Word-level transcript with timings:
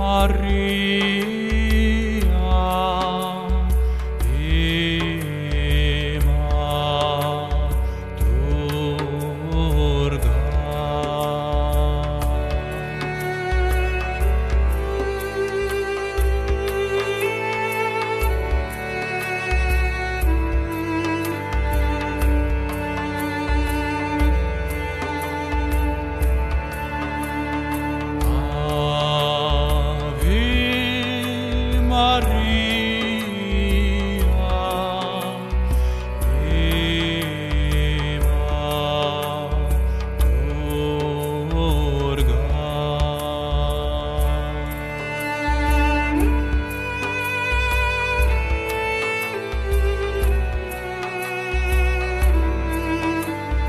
Maria. 0.00 1.29
Maria. 31.90 32.39